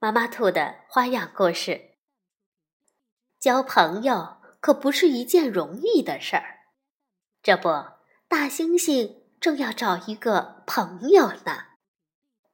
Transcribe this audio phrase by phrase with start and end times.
[0.00, 1.96] 妈妈兔的花样故事。
[3.40, 6.60] 交朋友可不是一件容易的事儿。
[7.42, 7.68] 这不，
[8.28, 11.64] 大猩猩正要找一个朋友呢。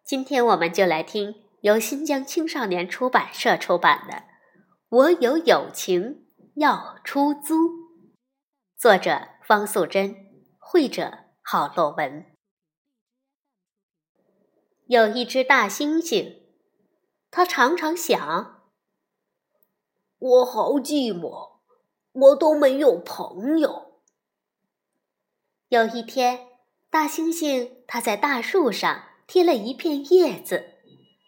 [0.06, 4.14] 今天我们就来听由新疆青少年出版社出版的
[4.88, 7.54] 《我有友情要出租》，
[8.78, 10.16] 作者方素珍，
[10.58, 12.24] 绘者郝洛文。
[14.86, 16.43] 有一只大猩猩。
[17.36, 18.62] 他常常想
[20.18, 21.56] ：“我好寂寞，
[22.12, 24.00] 我都没有朋友。”
[25.66, 26.46] 有一天，
[26.90, 30.76] 大猩猩他在大树上贴了一片叶子，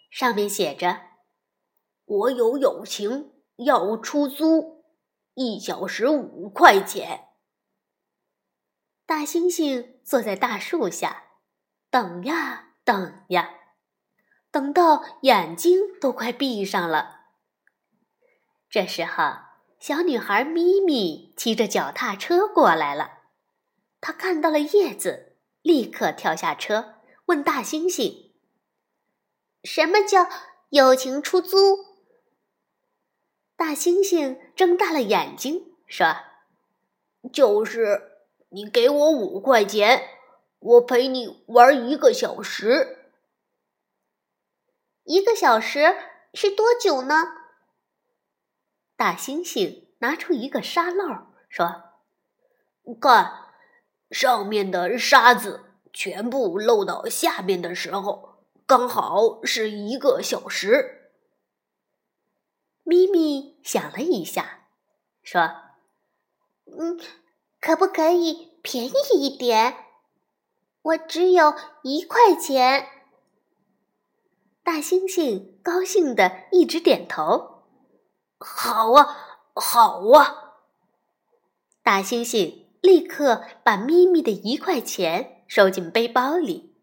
[0.09, 1.01] 上面写着
[2.07, 4.85] ：“我有友情要出租，
[5.35, 7.31] 一小时五块钱。”
[9.05, 11.25] 大猩猩坐在大树下，
[11.91, 13.66] 等呀等呀。
[14.57, 17.27] 等到眼睛都快闭上了，
[18.71, 19.35] 这时候，
[19.79, 23.19] 小女孩咪咪骑着脚踏车过来了。
[24.01, 26.95] 她看到了叶子，立刻跳下车，
[27.27, 28.31] 问大猩猩
[29.63, 30.27] ：“什么叫
[30.71, 31.77] 友情出租？”
[33.59, 36.17] 大猩猩睁大了眼睛说
[37.31, 40.03] ：“就是你给我五块钱，
[40.61, 42.95] 我陪你玩一个小时。”
[45.07, 45.97] 一个小时
[46.35, 47.15] 是多久呢？
[48.97, 51.93] 大猩猩拿出一个沙漏，说
[53.01, 53.53] ：“看，
[54.11, 61.13] 上面的沙子全部漏到下面的时候，刚好是一个小时。”
[62.83, 64.67] 咪咪想了一下，
[65.23, 65.55] 说
[66.67, 66.99] ：“嗯，
[67.61, 69.85] 可不可以便宜一点？
[70.83, 72.89] 我只有一块钱。”
[74.67, 77.63] 大猩猩高兴的一直点头
[78.37, 80.57] ：“好啊，好啊！”
[81.85, 86.75] 大猩猩立刻把咪咪的一块钱收进背包里，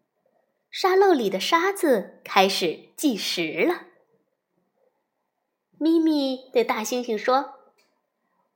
[0.70, 3.82] 沙漏里的沙子开始计时了。
[5.78, 7.52] 咪咪对大猩猩说：“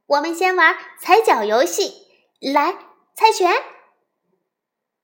[0.09, 2.07] 我们先玩踩脚游戏，
[2.41, 2.79] 来
[3.15, 3.53] 猜拳。”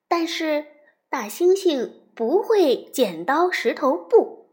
[0.09, 0.65] 但是
[1.11, 2.04] 大猩猩。
[2.15, 4.51] 不会剪刀石头布。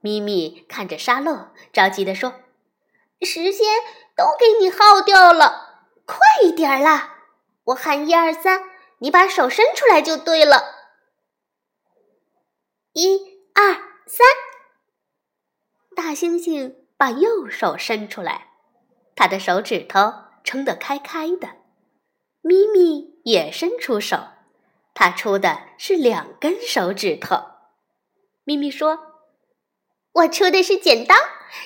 [0.00, 2.34] 咪咪看着沙漏，着急地说
[3.22, 3.66] ：“时间
[4.16, 7.16] 都给你耗掉了，快一点啦！
[7.64, 8.62] 我喊一二三，
[8.98, 10.76] 你把手伸出来就对了。
[12.92, 13.74] 一二
[14.06, 14.26] 三，
[15.94, 18.52] 大猩猩把右手伸出来，
[19.14, 20.12] 他的手指头
[20.44, 21.56] 撑得开开的。
[22.40, 24.16] 咪咪也伸出手。
[25.00, 27.36] 他出的是两根手指头，
[28.42, 28.98] 咪咪说
[30.10, 31.14] ：“我出的是剪刀，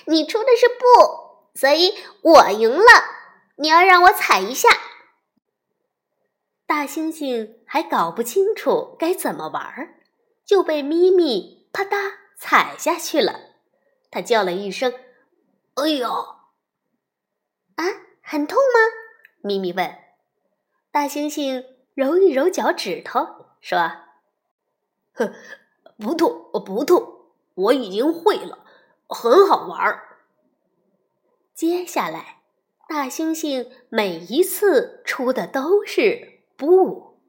[0.04, 2.84] 你出的是布，所以我赢了。
[3.56, 4.68] 你要让我踩一下。”
[6.68, 9.94] 大猩猩还搞不清楚该怎么玩，
[10.44, 11.96] 就被咪咪啪嗒
[12.36, 13.40] 踩下去了。
[14.10, 14.92] 他叫了一声
[15.76, 16.06] ：“哎呦！”
[17.76, 17.84] 啊，
[18.20, 18.78] 很痛吗？
[19.42, 19.96] 咪咪问。
[20.90, 21.72] 大猩猩。
[21.94, 23.78] 揉一揉脚趾头，说
[25.12, 25.34] ：“哼，
[25.98, 28.64] 不痛，不痛，我已经会了，
[29.08, 30.18] 很好玩儿。”
[31.54, 32.42] 接下来，
[32.88, 37.20] 大猩猩每一次出的都是布，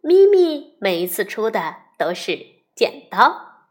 [0.00, 3.68] 咪咪每一次出的都是剪刀，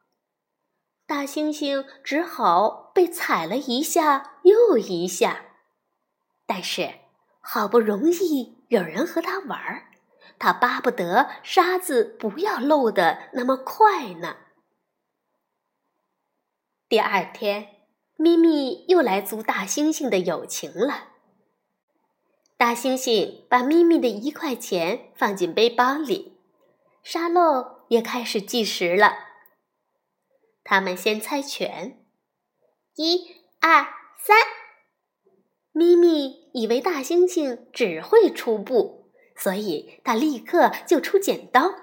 [1.08, 5.46] 大猩猩只好被踩了一下又一下。
[6.46, 6.94] 但是，
[7.42, 9.88] 好不容易有人和他玩儿。
[10.46, 14.38] 他巴不得沙子不要漏的那么快呢。
[16.88, 21.08] 第二天，咪咪又来租大猩猩的友情了。
[22.58, 26.38] 大猩猩把咪咪的一块钱放进背包里，
[27.02, 29.16] 沙漏也开始计时了。
[30.64, 32.06] 他们先猜拳，
[32.94, 33.88] 一、二、
[34.20, 34.38] 三。
[35.72, 39.05] 咪咪以为大猩猩只会出布。
[39.36, 41.76] 所以他立刻就出剪刀，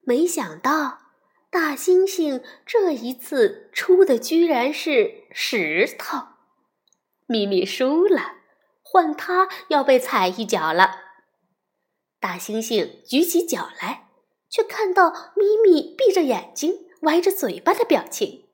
[0.00, 0.98] 没想到
[1.50, 6.28] 大猩猩这一次出的居然是石头，
[7.26, 8.36] 咪咪输了，
[8.82, 11.00] 换他要被踩一脚了。
[12.20, 14.08] 大猩猩举起脚来，
[14.48, 18.46] 却看到咪咪闭着眼睛、歪着嘴巴的表情，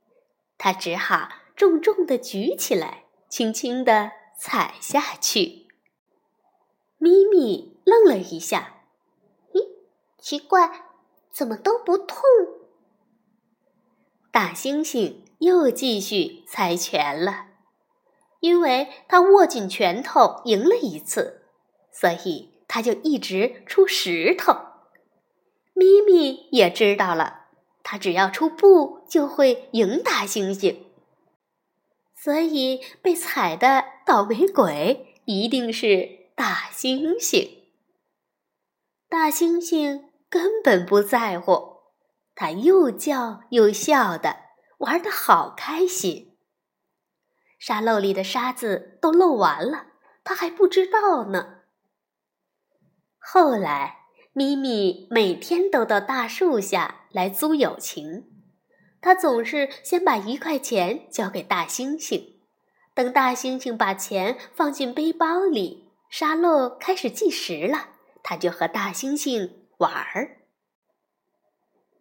[0.59, 5.69] 他只好重重的举起来，轻轻的踩下去。
[6.99, 8.83] 咪咪愣了一下，
[9.53, 9.67] 咦，
[10.21, 10.85] 奇怪，
[11.33, 12.21] 怎么都不痛？
[14.31, 17.47] 大猩猩又继续猜拳了，
[18.39, 21.43] 因为他握紧拳头赢了一次，
[21.91, 24.55] 所以他就一直出石头。
[25.75, 27.47] 咪咪也知道了，
[27.83, 30.77] 他只要出布就会赢大猩猩，
[32.15, 37.60] 所以被踩的倒霉鬼一定是大猩猩。
[39.11, 41.81] 大猩猩根本不在乎。
[42.37, 44.37] 它又叫又笑的，
[44.79, 46.39] 玩的好开心。
[47.59, 49.89] 沙漏里的沙子都漏完了，
[50.23, 51.57] 他还不知道呢。
[53.19, 53.99] 后来，
[54.33, 58.29] 咪咪每天都到大树下来租友情。
[59.01, 62.37] 它总是先把一块钱交给大猩猩，
[62.95, 67.89] 等大猩猩把钱放进背包里，沙漏开始计时了，
[68.23, 70.39] 他就和大猩猩玩儿。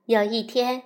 [0.05, 0.83] 有一天，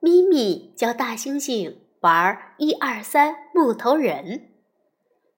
[0.00, 4.52] 咪咪教大猩猩玩一二三木头人。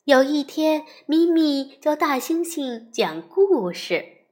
[0.05, 4.26] 有一天，咪咪教大猩猩讲故事。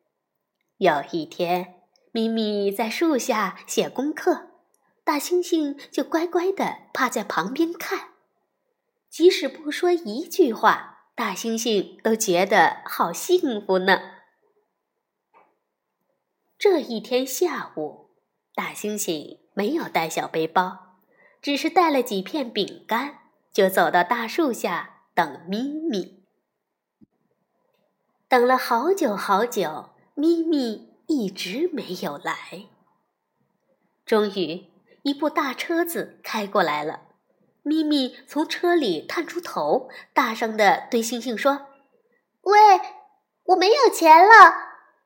[0.79, 1.75] 有一天，
[2.13, 4.51] 咪咪在树下写功课，
[5.05, 8.11] 大猩猩就乖乖的趴在旁边看。
[9.09, 14.16] 即使不说一句话，大猩猩都觉得好幸福呢。
[16.59, 18.11] 这一天下午。
[18.55, 20.99] 大猩猩没有带小背包，
[21.43, 23.19] 只是带了几片饼干，
[23.53, 26.25] 就走到大树下等咪咪。
[28.29, 32.35] 等了好久好久，咪咪一直没有来。
[34.07, 34.73] 终于，
[35.03, 37.09] 一部大车子开过来了，
[37.63, 41.67] 咪咪从车里探出头，大声的对猩猩说
[42.41, 42.59] ：“喂，
[43.45, 44.33] 我没有钱了，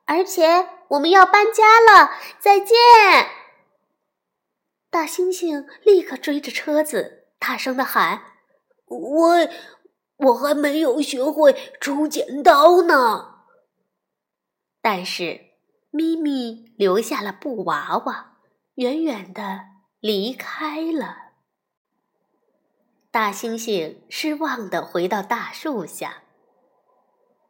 [0.05, 2.77] 而且我们要搬家了，再见。”
[4.89, 8.23] 大猩猩立刻追着车子，大声的喊
[8.87, 9.49] ：“喂，
[10.17, 13.43] 我还没有学会出剪刀呢！”
[14.81, 15.51] 但是
[15.91, 18.37] 咪咪留下了布娃娃，
[18.75, 19.61] 远远的
[19.99, 21.31] 离开了。
[23.11, 26.23] 大猩猩失望的回到大树下：“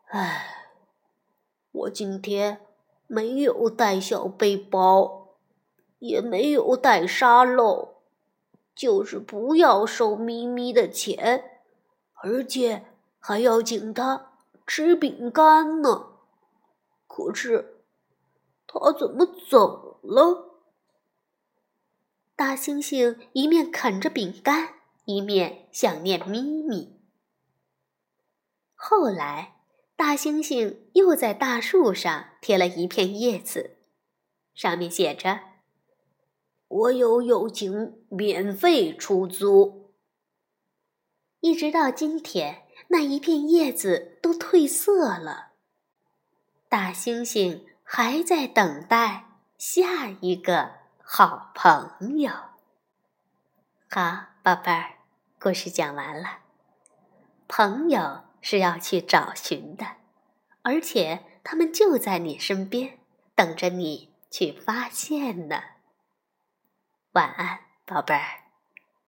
[0.09, 0.73] 唉，
[1.71, 2.67] 我今天
[3.11, 5.19] 没有带小背包。”
[6.01, 7.89] 也没有带沙漏，
[8.73, 11.61] 就是不要收咪咪的钱，
[12.23, 12.87] 而且
[13.19, 14.31] 还要请他
[14.65, 16.13] 吃饼干呢。
[17.05, 17.83] 可是
[18.65, 20.55] 他怎么走了？
[22.35, 24.73] 大猩猩一面啃着饼干，
[25.05, 26.99] 一面想念咪咪。
[28.73, 29.60] 后来，
[30.01, 33.77] 大猩猩又在大树上贴了一片叶子，
[34.55, 35.41] 上面写着。
[36.67, 39.91] 我有友情，免费出租。
[41.41, 45.51] 一直到今天，那一片叶子都褪色了。
[46.67, 49.27] 大猩猩还在等待
[49.59, 50.71] 下一个
[51.03, 52.31] 好朋友。
[53.87, 54.95] 好，宝贝儿，
[55.39, 56.39] 故事讲完了。
[57.47, 59.85] 朋友是要去找寻的，
[60.63, 62.99] 而且他们就在你身边，
[63.35, 65.61] 等着你去发现呢。
[67.13, 68.40] 晚安，宝贝儿。